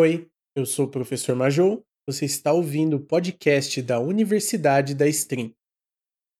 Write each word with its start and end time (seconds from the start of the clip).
Oi, 0.00 0.30
eu 0.54 0.64
sou 0.64 0.86
o 0.86 0.88
professor 0.88 1.34
Majou. 1.34 1.84
Você 2.06 2.24
está 2.24 2.52
ouvindo 2.52 2.94
o 2.94 3.00
podcast 3.00 3.82
da 3.82 3.98
Universidade 3.98 4.94
da 4.94 5.08
Stream. 5.08 5.52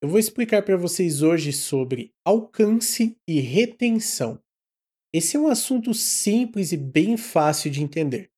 Eu 0.01 0.09
vou 0.09 0.21
explicar 0.21 0.63
para 0.63 0.77
vocês 0.77 1.23
hoje 1.23 1.53
sobre 1.53 2.13
alcance 2.25 3.17
e 3.27 3.41
retenção. 3.41 4.41
Esse 5.13 5.37
é 5.37 5.41
um 5.41 5.49
assunto 5.49 5.93
simples 5.93 6.71
e 6.71 6.77
bem 6.77 7.17
fácil 7.17 7.69
de 7.69 7.83
entender. 7.83 8.31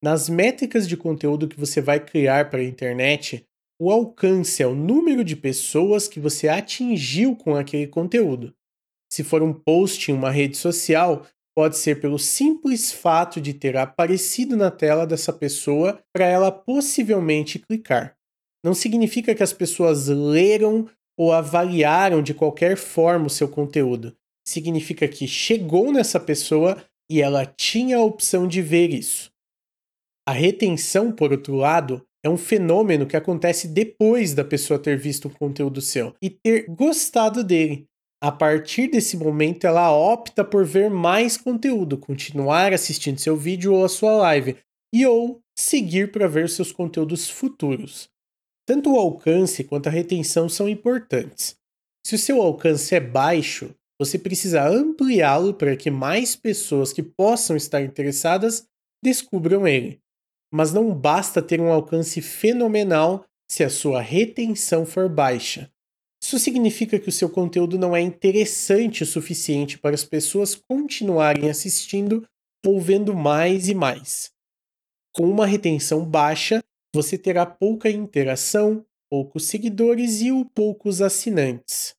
Nas 0.00 0.28
métricas 0.28 0.86
de 0.86 0.96
conteúdo 0.96 1.48
que 1.48 1.58
você 1.58 1.80
vai 1.80 1.98
criar 1.98 2.48
para 2.48 2.60
a 2.60 2.64
internet, 2.64 3.44
o 3.80 3.90
alcance 3.90 4.62
é 4.62 4.66
o 4.68 4.76
número 4.76 5.24
de 5.24 5.34
pessoas 5.34 6.06
que 6.06 6.20
você 6.20 6.46
atingiu 6.46 7.34
com 7.34 7.56
aquele 7.56 7.88
conteúdo. 7.88 8.54
Se 9.12 9.24
for 9.24 9.42
um 9.42 9.52
post 9.52 10.08
em 10.08 10.14
uma 10.14 10.30
rede 10.30 10.56
social, 10.56 11.26
pode 11.58 11.76
ser 11.76 12.00
pelo 12.00 12.20
simples 12.20 12.92
fato 12.92 13.40
de 13.40 13.52
ter 13.52 13.76
aparecido 13.76 14.56
na 14.56 14.70
tela 14.70 15.04
dessa 15.04 15.32
pessoa 15.32 15.98
para 16.14 16.24
ela 16.24 16.52
possivelmente 16.52 17.58
clicar. 17.58 18.16
Não 18.64 18.72
significa 18.72 19.34
que 19.34 19.42
as 19.42 19.52
pessoas 19.52 20.06
leram 20.06 20.88
ou 21.18 21.32
avaliaram 21.32 22.22
de 22.22 22.32
qualquer 22.32 22.76
forma 22.76 23.26
o 23.26 23.30
seu 23.30 23.48
conteúdo. 23.48 24.16
Significa 24.46 25.08
que 25.08 25.26
chegou 25.26 25.90
nessa 25.90 26.20
pessoa 26.20 26.80
e 27.10 27.20
ela 27.20 27.44
tinha 27.44 27.96
a 27.96 28.04
opção 28.04 28.46
de 28.46 28.62
ver 28.62 28.94
isso. 28.94 29.28
A 30.28 30.30
retenção, 30.30 31.10
por 31.10 31.32
outro 31.32 31.56
lado, 31.56 32.06
é 32.24 32.30
um 32.30 32.36
fenômeno 32.36 33.04
que 33.04 33.16
acontece 33.16 33.66
depois 33.66 34.32
da 34.32 34.44
pessoa 34.44 34.78
ter 34.78 34.96
visto 34.96 35.26
um 35.26 35.32
conteúdo 35.32 35.80
seu 35.80 36.14
e 36.22 36.30
ter 36.30 36.66
gostado 36.68 37.42
dele. 37.42 37.88
A 38.20 38.32
partir 38.32 38.88
desse 38.88 39.16
momento, 39.16 39.64
ela 39.64 39.92
opta 39.92 40.44
por 40.44 40.64
ver 40.64 40.90
mais 40.90 41.36
conteúdo, 41.36 41.96
continuar 41.96 42.72
assistindo 42.72 43.20
seu 43.20 43.36
vídeo 43.36 43.72
ou 43.72 43.84
a 43.84 43.88
sua 43.88 44.12
live, 44.12 44.56
e 44.92 45.06
ou 45.06 45.40
seguir 45.56 46.10
para 46.10 46.26
ver 46.26 46.48
seus 46.48 46.72
conteúdos 46.72 47.28
futuros. 47.28 48.10
Tanto 48.66 48.92
o 48.92 48.98
alcance 48.98 49.62
quanto 49.64 49.86
a 49.86 49.92
retenção 49.92 50.48
são 50.48 50.68
importantes. 50.68 51.56
Se 52.04 52.14
o 52.14 52.18
seu 52.18 52.42
alcance 52.42 52.94
é 52.94 53.00
baixo, 53.00 53.74
você 54.00 54.18
precisa 54.18 54.68
ampliá-lo 54.68 55.54
para 55.54 55.76
que 55.76 55.90
mais 55.90 56.34
pessoas 56.34 56.92
que 56.92 57.02
possam 57.02 57.56
estar 57.56 57.82
interessadas 57.82 58.66
descubram 59.02 59.66
ele. 59.66 60.00
Mas 60.52 60.72
não 60.72 60.94
basta 60.94 61.42
ter 61.42 61.60
um 61.60 61.70
alcance 61.72 62.20
fenomenal 62.20 63.24
se 63.50 63.62
a 63.62 63.70
sua 63.70 64.00
retenção 64.00 64.86
for 64.86 65.08
baixa. 65.08 65.70
Isso 66.28 66.38
significa 66.38 66.98
que 66.98 67.08
o 67.08 67.12
seu 67.12 67.30
conteúdo 67.30 67.78
não 67.78 67.96
é 67.96 68.02
interessante 68.02 69.02
o 69.02 69.06
suficiente 69.06 69.78
para 69.78 69.94
as 69.94 70.04
pessoas 70.04 70.54
continuarem 70.54 71.48
assistindo 71.48 72.22
ou 72.66 72.78
vendo 72.78 73.14
mais 73.14 73.70
e 73.70 73.74
mais. 73.74 74.30
Com 75.10 75.22
uma 75.22 75.46
retenção 75.46 76.04
baixa, 76.04 76.62
você 76.94 77.16
terá 77.16 77.46
pouca 77.46 77.88
interação, 77.88 78.84
poucos 79.10 79.46
seguidores 79.46 80.20
e 80.20 80.28
poucos 80.54 81.00
assinantes. 81.00 81.94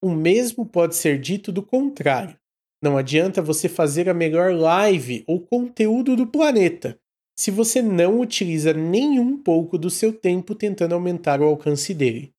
O 0.00 0.10
mesmo 0.12 0.64
pode 0.64 0.94
ser 0.94 1.18
dito 1.18 1.50
do 1.50 1.60
contrário. 1.60 2.38
Não 2.80 2.96
adianta 2.96 3.42
você 3.42 3.68
fazer 3.68 4.08
a 4.08 4.14
melhor 4.14 4.54
live 4.54 5.24
ou 5.26 5.40
conteúdo 5.40 6.14
do 6.14 6.24
planeta 6.24 6.96
se 7.36 7.50
você 7.50 7.82
não 7.82 8.20
utiliza 8.20 8.72
nem 8.72 9.18
um 9.18 9.36
pouco 9.36 9.76
do 9.76 9.90
seu 9.90 10.12
tempo 10.12 10.54
tentando 10.54 10.94
aumentar 10.94 11.40
o 11.40 11.44
alcance 11.44 11.92
dele. 11.92 12.33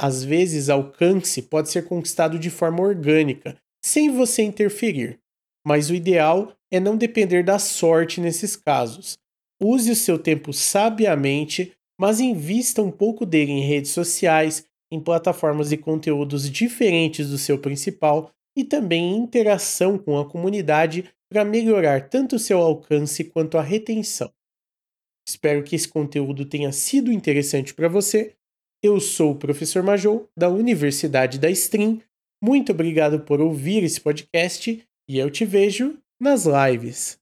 Às 0.00 0.22
vezes, 0.22 0.68
alcance 0.68 1.42
pode 1.42 1.70
ser 1.70 1.84
conquistado 1.84 2.38
de 2.38 2.50
forma 2.50 2.80
orgânica, 2.80 3.56
sem 3.84 4.10
você 4.10 4.42
interferir, 4.42 5.18
mas 5.66 5.90
o 5.90 5.94
ideal 5.94 6.52
é 6.70 6.78
não 6.78 6.96
depender 6.96 7.42
da 7.42 7.58
sorte 7.58 8.20
nesses 8.20 8.54
casos. 8.54 9.18
Use 9.60 9.90
o 9.90 9.96
seu 9.96 10.16
tempo 10.16 10.52
sabiamente, 10.52 11.72
mas 12.00 12.20
invista 12.20 12.80
um 12.80 12.92
pouco 12.92 13.26
dele 13.26 13.50
em 13.50 13.66
redes 13.66 13.90
sociais, 13.90 14.64
em 14.90 15.00
plataformas 15.00 15.70
de 15.70 15.76
conteúdos 15.76 16.48
diferentes 16.48 17.28
do 17.28 17.36
seu 17.36 17.58
principal 17.58 18.30
e 18.56 18.62
também 18.62 19.12
em 19.12 19.18
interação 19.18 19.98
com 19.98 20.16
a 20.16 20.28
comunidade 20.28 21.12
para 21.28 21.44
melhorar 21.44 22.08
tanto 22.08 22.36
o 22.36 22.38
seu 22.38 22.58
alcance 22.58 23.24
quanto 23.24 23.58
a 23.58 23.62
retenção. 23.62 24.32
Espero 25.28 25.62
que 25.62 25.74
esse 25.74 25.88
conteúdo 25.88 26.46
tenha 26.46 26.70
sido 26.72 27.12
interessante 27.12 27.74
para 27.74 27.88
você 27.88 28.34
eu 28.82 29.00
sou 29.00 29.32
o 29.32 29.36
professor 29.36 29.82
Majou, 29.82 30.28
da 30.36 30.48
Universidade 30.48 31.38
da 31.38 31.50
Stream. 31.50 32.00
Muito 32.42 32.72
obrigado 32.72 33.20
por 33.20 33.40
ouvir 33.40 33.82
esse 33.82 34.00
podcast 34.00 34.82
e 35.08 35.18
eu 35.18 35.30
te 35.30 35.44
vejo 35.44 35.98
nas 36.20 36.44
lives. 36.46 37.18